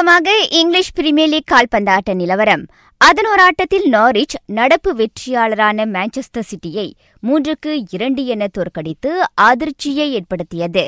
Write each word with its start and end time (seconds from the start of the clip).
சுருக்கமாக 0.00 0.46
English 0.50 0.92
premier 0.92 1.30
league 1.30 1.50
கால்பந்தாட்ட 1.50 2.14
நிலவரம். 2.14 2.62
அதனோர் 3.04 3.40
ஆட்டத்தில் 3.40 3.88
நாரிச் 3.88 4.34
நடப்பு 4.46 4.94
வெற்றியாளரான 4.94 5.84
மான்செஸ்டர் 5.86 6.46
சிட்டியை 6.50 6.92
மூன்றுக்கு 7.22 7.72
இரண்டு 7.90 8.26
என 8.26 8.46
தோற்கடித்து 8.48 9.10
அதிர்ச்சியை 9.34 10.12
ஏற்படுத்தியது. 10.12 10.84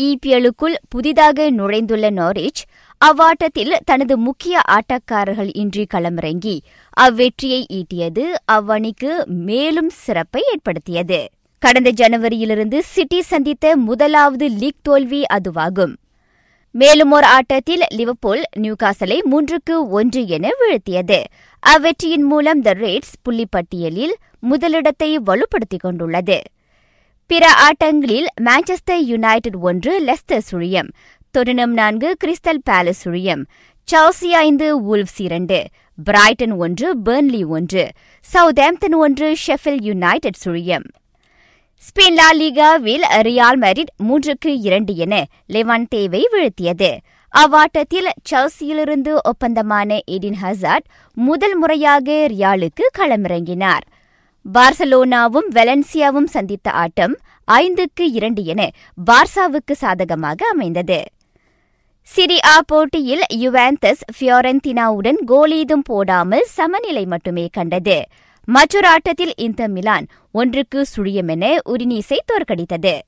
இபிஎலுக்குள் 0.00 0.76
புதிதாக 0.88 1.50
நுழைந்துள்ள 1.50 2.10
நாரிச் 2.10 2.62
அவ்வாட்டத்தில் 2.98 3.74
தனது 3.84 4.16
முக்கிய 4.16 4.60
ஆட்டக்காரர்கள் 4.68 5.50
இன்றி 5.52 5.86
களமிறங்கி 5.94 6.58
அவ்வெற்றியை 7.00 7.64
ஈட்டியது 7.72 8.26
அவ்வணிக்கு 8.52 9.24
மேலும் 9.24 9.90
சிறப்பை 9.90 10.42
ஏற்படுத்தியது. 10.52 11.28
கடந்த 11.58 11.92
ஜனவரியிலிருந்து 11.92 12.78
சிட்டி 12.78 13.22
சந்தித்த 13.22 13.76
முதலாவது 13.76 14.48
லீக் 14.48 14.82
தோல்வி 14.82 15.24
அதுவாகும். 15.32 15.96
மேலும் 16.74 17.10
ஒரு 17.10 17.26
ஆட்டத்தில் 17.26 17.82
லிவர்பூல் 17.88 18.42
நியூகாசலை 18.58 19.16
மூன்றுக்கு 19.30 19.74
ஒன்று 19.88 20.26
என 20.26 20.48
வீழ்த்தியது. 20.60 21.18
அவ்வெற்றியின் 21.62 22.26
மூலம் 22.32 22.60
த 22.60 22.72
ரேட்ஸ் 22.72 23.14
புள்ளிப்பட்டியலில் 23.24 24.14
முதலிடத்தை 24.40 25.18
வலுப்படுத்திக் 25.18 25.84
கொண்டுள்ளது. 25.84 26.38
பிற 27.26 27.46
ஆட்டங்களில் 27.66 28.28
மான்செஸ்டர் 28.40 29.02
யுனைடெட் 29.04 29.58
ஒன்று 29.60 29.92
லெஸ்டர் 30.04 30.46
சுழியம் 30.50 30.90
தொட்டனம் 31.34 31.74
நான்கு 31.80 32.16
கிறிஸ்டல் 32.24 32.62
பேலஸ் 32.70 33.02
சுழியம் 33.04 33.42
சவுசி 33.88 34.30
ஐந்து 34.46 34.66
வூல்வ்ஸ் 34.80 35.20
இரண்டு 35.26 35.58
பிரைட்டன் 35.98 36.54
ஒன்று 36.56 36.88
பெர்ன்லி 37.02 37.42
ஒன்று 37.56 37.84
சவுத்ஆம்ப்டன் 38.26 38.96
ஒன்று 38.98 39.36
ஷெஃபில் 39.46 39.82
யுனைடெட் 39.82 40.40
சுழியம். 40.44 40.86
ஸ்பெயின் 41.82 42.18
லா 42.18 42.26
லீகாவில் 42.38 43.04
ரியால் 43.26 43.58
மெரிட் 43.62 43.92
மூன்றுக்கு 44.08 44.50
இரண்டு 44.66 44.92
என 44.94 45.14
லெவான்டேவை 45.54 46.20
வீழ்த்தியது. 46.34 46.90
அவ்வாட்டத்தில் 47.34 48.10
சர்சியிலிருந்து 48.30 49.12
ஒப்பந்தமான 49.30 49.98
எடின் 50.06 50.36
ஹசாட் 50.42 50.86
முதல் 51.16 51.56
முறையாக 51.56 52.28
ரியாலுக்கு 52.32 52.86
களமிறங்கினார். 52.98 53.84
பார்சலோனாவும் 54.54 55.48
வெலன்சியாவும் 55.56 56.28
சந்தித்த 56.34 56.70
ஆட்டம் 56.82 57.14
ஐந்துக்கு 57.48 58.06
இரண்டு 58.18 58.44
என 58.44 58.70
பார்சாவுக்கு 59.10 59.76
சாதகமாக 59.84 60.46
அமைந்தது. 60.46 61.00
சிரி 62.08 62.38
ஆ 62.54 62.56
போட்டியில் 62.66 63.24
யுவாந்தஸ் 63.44 64.02
ஃபியோரந்தினாவுடன் 64.16 65.20
கோலீதும் 65.26 65.84
போடாமல் 65.84 66.48
சமநிலை 66.58 67.06
மட்டுமே 67.06 67.48
கண்டது. 67.52 67.98
மற்றொரு 68.52 68.88
ஆட்டத்தில் 68.88 69.32
இந்த 69.36 69.68
மிலான் 69.68 70.06
ஒன்றுக்கு 70.30 70.86
சுழியமென 70.96 71.58
உரினீஸை 71.64 72.18
தோற்கடித்தது. 72.26 72.98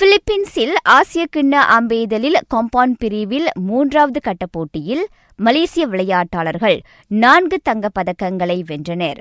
பிலிப்பீன்ஸில் 0.00 0.74
ஆசிய 0.82 1.26
கிண்ண 1.36 1.54
அம்பெய்தலில் 1.78 2.40
கம்பவுண்ட் 2.54 2.94
பிரிவில் 2.98 3.46
மூன்றாவது 3.54 4.20
கட்ட 4.20 4.46
போட்டியில் 4.46 5.08
மலேசிய 5.36 5.88
விளையாட்டாளர்கள் 5.88 6.80
நான்கு 7.06 7.60
தங்கப் 7.62 7.92
பதக்கங்களை 7.98 8.62
வென்றனர். 8.68 9.18